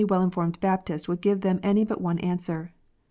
103 0.03 0.15
well 0.17 0.23
informed 0.25 0.59
Baptist 0.59 1.07
would 1.07 1.21
give 1.21 1.41
them 1.41 1.59
any 1.61 1.85
but 1.85 2.01
one 2.01 2.17
answer. 2.17 2.71